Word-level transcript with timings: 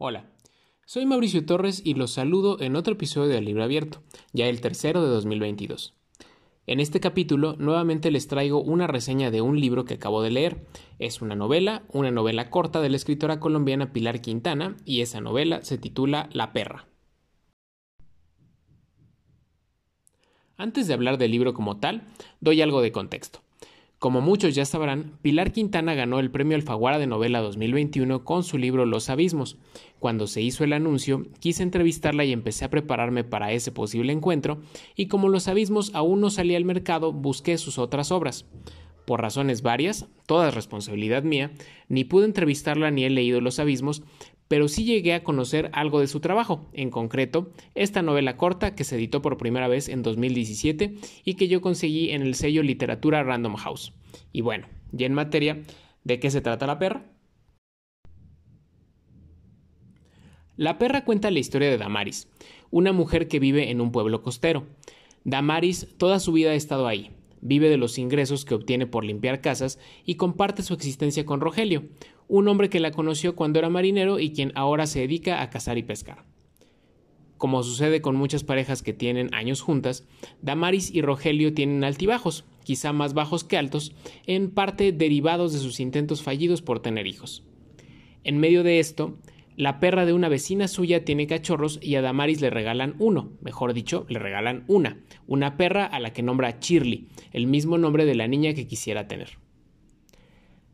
Hola, 0.00 0.30
soy 0.86 1.06
Mauricio 1.06 1.44
Torres 1.44 1.82
y 1.84 1.94
los 1.94 2.12
saludo 2.12 2.60
en 2.60 2.76
otro 2.76 2.92
episodio 2.92 3.30
del 3.30 3.46
Libro 3.46 3.64
Abierto, 3.64 4.04
ya 4.32 4.46
el 4.46 4.60
tercero 4.60 5.02
de 5.02 5.08
2022. 5.08 5.96
En 6.68 6.78
este 6.78 7.00
capítulo 7.00 7.56
nuevamente 7.58 8.12
les 8.12 8.28
traigo 8.28 8.62
una 8.62 8.86
reseña 8.86 9.32
de 9.32 9.40
un 9.40 9.58
libro 9.60 9.84
que 9.84 9.94
acabo 9.94 10.22
de 10.22 10.30
leer. 10.30 10.64
Es 11.00 11.20
una 11.20 11.34
novela, 11.34 11.82
una 11.88 12.12
novela 12.12 12.48
corta 12.48 12.80
de 12.80 12.90
la 12.90 12.94
escritora 12.94 13.40
colombiana 13.40 13.92
Pilar 13.92 14.20
Quintana 14.20 14.76
y 14.84 15.00
esa 15.00 15.20
novela 15.20 15.64
se 15.64 15.78
titula 15.78 16.28
La 16.32 16.52
perra. 16.52 16.86
Antes 20.56 20.86
de 20.86 20.94
hablar 20.94 21.18
del 21.18 21.32
libro 21.32 21.54
como 21.54 21.80
tal, 21.80 22.06
doy 22.40 22.62
algo 22.62 22.82
de 22.82 22.92
contexto. 22.92 23.40
Como 23.98 24.20
muchos 24.20 24.54
ya 24.54 24.64
sabrán, 24.64 25.18
Pilar 25.22 25.50
Quintana 25.50 25.92
ganó 25.94 26.20
el 26.20 26.30
Premio 26.30 26.54
Alfaguara 26.54 27.00
de 27.00 27.08
Novela 27.08 27.40
2021 27.40 28.24
con 28.24 28.44
su 28.44 28.56
libro 28.56 28.86
Los 28.86 29.10
Abismos. 29.10 29.58
Cuando 29.98 30.28
se 30.28 30.40
hizo 30.40 30.62
el 30.62 30.72
anuncio, 30.72 31.26
quise 31.40 31.64
entrevistarla 31.64 32.24
y 32.24 32.32
empecé 32.32 32.64
a 32.64 32.70
prepararme 32.70 33.24
para 33.24 33.50
ese 33.50 33.72
posible 33.72 34.12
encuentro, 34.12 34.58
y 34.94 35.08
como 35.08 35.28
Los 35.28 35.48
Abismos 35.48 35.92
aún 35.96 36.20
no 36.20 36.30
salía 36.30 36.58
al 36.58 36.64
mercado, 36.64 37.12
busqué 37.12 37.58
sus 37.58 37.76
otras 37.76 38.12
obras. 38.12 38.46
Por 39.04 39.20
razones 39.20 39.62
varias, 39.62 40.06
todas 40.26 40.54
responsabilidad 40.54 41.24
mía, 41.24 41.50
ni 41.88 42.04
pude 42.04 42.26
entrevistarla 42.26 42.92
ni 42.92 43.04
he 43.04 43.10
leído 43.10 43.40
Los 43.40 43.58
Abismos, 43.58 44.04
pero 44.48 44.66
sí 44.68 44.84
llegué 44.84 45.14
a 45.14 45.22
conocer 45.22 45.70
algo 45.72 46.00
de 46.00 46.06
su 46.06 46.20
trabajo, 46.20 46.68
en 46.72 46.90
concreto, 46.90 47.52
esta 47.74 48.02
novela 48.02 48.36
corta 48.36 48.74
que 48.74 48.84
se 48.84 48.96
editó 48.96 49.22
por 49.22 49.36
primera 49.36 49.68
vez 49.68 49.88
en 49.88 50.02
2017 50.02 50.96
y 51.24 51.34
que 51.34 51.48
yo 51.48 51.60
conseguí 51.60 52.10
en 52.10 52.22
el 52.22 52.34
sello 52.34 52.62
Literatura 52.62 53.22
Random 53.22 53.56
House. 53.56 53.92
Y 54.32 54.40
bueno, 54.40 54.66
ya 54.90 55.06
en 55.06 55.14
materia, 55.14 55.62
¿de 56.04 56.18
qué 56.18 56.30
se 56.30 56.40
trata 56.40 56.66
la 56.66 56.78
perra? 56.78 57.04
La 60.56 60.78
perra 60.78 61.04
cuenta 61.04 61.30
la 61.30 61.38
historia 61.38 61.70
de 61.70 61.78
Damaris, 61.78 62.28
una 62.70 62.92
mujer 62.92 63.28
que 63.28 63.38
vive 63.38 63.70
en 63.70 63.80
un 63.80 63.92
pueblo 63.92 64.22
costero. 64.22 64.66
Damaris 65.22 65.94
toda 65.98 66.18
su 66.18 66.32
vida 66.32 66.50
ha 66.50 66.54
estado 66.54 66.88
ahí, 66.88 67.12
vive 67.40 67.68
de 67.68 67.76
los 67.76 67.98
ingresos 67.98 68.44
que 68.44 68.54
obtiene 68.54 68.86
por 68.86 69.04
limpiar 69.04 69.40
casas 69.40 69.78
y 70.04 70.16
comparte 70.16 70.62
su 70.62 70.74
existencia 70.74 71.24
con 71.24 71.40
Rogelio, 71.40 71.84
un 72.28 72.46
hombre 72.48 72.70
que 72.70 72.80
la 72.80 72.90
conoció 72.90 73.34
cuando 73.34 73.58
era 73.58 73.70
marinero 73.70 74.18
y 74.18 74.30
quien 74.30 74.52
ahora 74.54 74.86
se 74.86 75.00
dedica 75.00 75.42
a 75.42 75.50
cazar 75.50 75.78
y 75.78 75.82
pescar. 75.82 76.24
Como 77.38 77.62
sucede 77.62 78.00
con 78.00 78.16
muchas 78.16 78.44
parejas 78.44 78.82
que 78.82 78.92
tienen 78.92 79.32
años 79.32 79.60
juntas, 79.60 80.06
Damaris 80.42 80.92
y 80.92 81.02
Rogelio 81.02 81.54
tienen 81.54 81.84
altibajos, 81.84 82.44
quizá 82.64 82.92
más 82.92 83.14
bajos 83.14 83.44
que 83.44 83.56
altos, 83.56 83.94
en 84.26 84.50
parte 84.50 84.92
derivados 84.92 85.52
de 85.52 85.60
sus 85.60 85.80
intentos 85.80 86.22
fallidos 86.22 86.62
por 86.62 86.80
tener 86.80 87.06
hijos. 87.06 87.44
En 88.24 88.38
medio 88.38 88.64
de 88.64 88.80
esto, 88.80 89.16
la 89.56 89.80
perra 89.80 90.04
de 90.04 90.12
una 90.12 90.28
vecina 90.28 90.68
suya 90.68 91.04
tiene 91.04 91.26
cachorros 91.26 91.78
y 91.80 91.94
a 91.94 92.02
Damaris 92.02 92.40
le 92.40 92.50
regalan 92.50 92.94
uno, 92.98 93.32
mejor 93.40 93.72
dicho, 93.72 94.04
le 94.08 94.18
regalan 94.18 94.64
una, 94.66 94.98
una 95.26 95.56
perra 95.56 95.84
a 95.84 96.00
la 96.00 96.12
que 96.12 96.22
nombra 96.22 96.58
Shirley, 96.60 97.08
el 97.32 97.46
mismo 97.46 97.78
nombre 97.78 98.04
de 98.04 98.16
la 98.16 98.28
niña 98.28 98.54
que 98.54 98.66
quisiera 98.66 99.06
tener. 99.06 99.38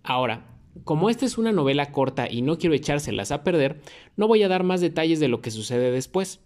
Ahora, 0.02 0.53
como 0.82 1.08
esta 1.08 1.24
es 1.24 1.38
una 1.38 1.52
novela 1.52 1.92
corta 1.92 2.28
y 2.30 2.42
no 2.42 2.58
quiero 2.58 2.74
echárselas 2.74 3.30
a 3.30 3.44
perder, 3.44 3.80
no 4.16 4.26
voy 4.26 4.42
a 4.42 4.48
dar 4.48 4.64
más 4.64 4.80
detalles 4.80 5.20
de 5.20 5.28
lo 5.28 5.40
que 5.40 5.50
sucede 5.50 5.92
después. 5.92 6.40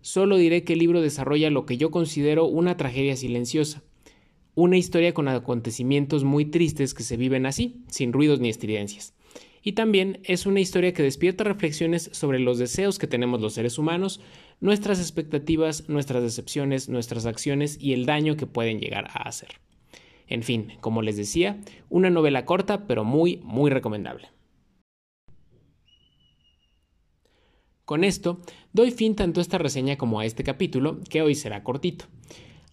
Solo 0.00 0.36
diré 0.36 0.64
que 0.64 0.72
el 0.72 0.78
libro 0.78 1.02
desarrolla 1.02 1.50
lo 1.50 1.66
que 1.66 1.76
yo 1.76 1.90
considero 1.90 2.46
una 2.46 2.76
tragedia 2.76 3.16
silenciosa, 3.16 3.82
una 4.54 4.78
historia 4.78 5.12
con 5.12 5.28
acontecimientos 5.28 6.24
muy 6.24 6.46
tristes 6.46 6.94
que 6.94 7.02
se 7.02 7.16
viven 7.16 7.44
así, 7.44 7.82
sin 7.88 8.12
ruidos 8.12 8.40
ni 8.40 8.48
estridencias 8.48 9.16
y 9.66 9.72
también 9.72 10.20
es 10.22 10.46
una 10.46 10.60
historia 10.60 10.94
que 10.94 11.02
despierta 11.02 11.42
reflexiones 11.42 12.08
sobre 12.12 12.38
los 12.38 12.56
deseos 12.56 13.00
que 13.00 13.08
tenemos 13.08 13.40
los 13.40 13.54
seres 13.54 13.78
humanos, 13.78 14.20
nuestras 14.60 15.00
expectativas, 15.00 15.88
nuestras 15.88 16.22
decepciones, 16.22 16.88
nuestras 16.88 17.26
acciones 17.26 17.76
y 17.80 17.92
el 17.92 18.06
daño 18.06 18.36
que 18.36 18.46
pueden 18.46 18.78
llegar 18.78 19.08
a 19.12 19.24
hacer. 19.28 19.48
En 20.28 20.42
fin, 20.42 20.72
como 20.80 21.02
les 21.02 21.16
decía, 21.16 21.60
una 21.88 22.10
novela 22.10 22.44
corta 22.44 22.86
pero 22.86 23.04
muy, 23.04 23.40
muy 23.44 23.70
recomendable. 23.70 24.28
Con 27.84 28.02
esto, 28.02 28.40
doy 28.72 28.90
fin 28.90 29.14
tanto 29.14 29.38
a 29.38 29.42
esta 29.42 29.58
reseña 29.58 29.96
como 29.96 30.18
a 30.18 30.26
este 30.26 30.42
capítulo, 30.42 30.98
que 31.08 31.22
hoy 31.22 31.36
será 31.36 31.62
cortito. 31.62 32.06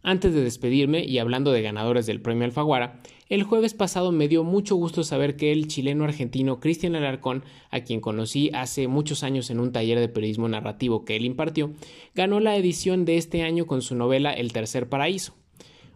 Antes 0.01 0.33
de 0.33 0.43
despedirme 0.43 1.05
y 1.05 1.19
hablando 1.19 1.51
de 1.51 1.61
ganadores 1.61 2.07
del 2.07 2.19
premio 2.19 2.45
Alfaguara, 2.45 2.99
el 3.29 3.43
jueves 3.43 3.73
pasado 3.73 4.11
me 4.11 4.27
dio 4.27 4.43
mucho 4.43 4.75
gusto 4.75 5.03
saber 5.03 5.37
que 5.37 5.51
el 5.51 5.67
chileno 5.67 6.03
argentino 6.03 6.59
Cristian 6.59 6.95
Alarcón, 6.95 7.43
a 7.69 7.81
quien 7.81 8.01
conocí 8.01 8.49
hace 8.53 8.87
muchos 8.87 9.23
años 9.23 9.49
en 9.51 9.59
un 9.59 9.71
taller 9.71 9.99
de 9.99 10.09
periodismo 10.09 10.49
narrativo 10.49 11.05
que 11.05 11.15
él 11.15 11.25
impartió, 11.25 11.71
ganó 12.15 12.39
la 12.39 12.57
edición 12.57 13.05
de 13.05 13.17
este 13.17 13.43
año 13.43 13.65
con 13.65 13.81
su 13.83 13.95
novela 13.95 14.33
El 14.33 14.51
Tercer 14.51 14.89
Paraíso. 14.89 15.35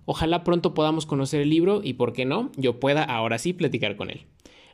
Ojalá 0.09 0.45
pronto 0.45 0.73
podamos 0.73 1.05
conocer 1.05 1.41
el 1.41 1.49
libro 1.49 1.81
y, 1.83 1.95
por 1.95 2.13
qué 2.13 2.23
no, 2.23 2.49
yo 2.55 2.79
pueda 2.79 3.03
ahora 3.03 3.37
sí 3.39 3.51
platicar 3.51 3.97
con 3.97 4.09
él. 4.09 4.21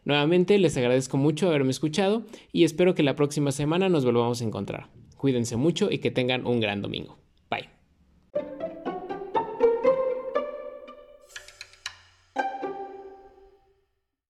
Nuevamente 0.06 0.60
les 0.60 0.78
agradezco 0.78 1.18
mucho 1.18 1.48
haberme 1.48 1.72
escuchado 1.72 2.22
y 2.52 2.66
espero 2.66 2.94
que 2.94 3.02
la 3.02 3.16
próxima 3.16 3.52
semana 3.52 3.90
nos 3.90 4.06
volvamos 4.06 4.42
a 4.42 4.46
encontrar. 4.46 4.90
Cuídense 5.18 5.56
mucho 5.56 5.90
y 5.90 5.98
que 5.98 6.12
tengan 6.12 6.46
un 6.46 6.60
gran 6.60 6.84
domingo. 6.84 7.23